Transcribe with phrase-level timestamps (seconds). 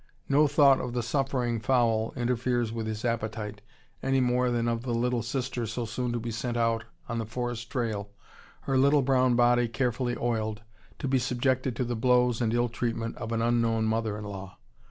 [0.27, 3.61] No thought of the suffering fowl interferes with his appetite,
[4.01, 7.25] any more than of the little sister so soon to be sent out on the
[7.27, 8.09] forest trail,
[8.61, 10.63] her little brown body carefully oiled,
[10.97, 14.57] to be subjected to the blows and ill treatment of an unknown mother in law.